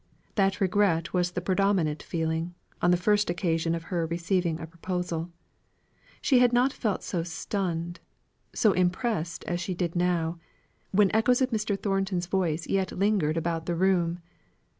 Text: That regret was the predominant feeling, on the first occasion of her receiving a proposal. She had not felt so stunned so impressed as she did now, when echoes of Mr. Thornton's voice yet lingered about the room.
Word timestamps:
That 0.33 0.59
regret 0.59 1.13
was 1.13 1.29
the 1.33 1.41
predominant 1.41 2.01
feeling, 2.01 2.55
on 2.81 2.89
the 2.89 2.97
first 2.97 3.29
occasion 3.29 3.75
of 3.75 3.83
her 3.93 4.07
receiving 4.07 4.59
a 4.59 4.65
proposal. 4.65 5.29
She 6.23 6.39
had 6.39 6.51
not 6.51 6.73
felt 6.73 7.03
so 7.03 7.21
stunned 7.21 7.99
so 8.51 8.71
impressed 8.73 9.43
as 9.43 9.61
she 9.61 9.75
did 9.75 9.95
now, 9.95 10.39
when 10.89 11.15
echoes 11.15 11.39
of 11.43 11.51
Mr. 11.51 11.79
Thornton's 11.79 12.25
voice 12.25 12.65
yet 12.65 12.91
lingered 12.91 13.37
about 13.37 13.67
the 13.67 13.75
room. 13.75 14.21